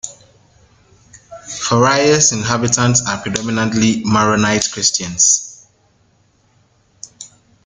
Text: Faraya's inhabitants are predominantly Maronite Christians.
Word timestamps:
Faraya's 1.61 2.31
inhabitants 2.31 3.03
are 3.07 3.21
predominantly 3.21 4.01
Maronite 4.03 4.67
Christians. 4.71 5.67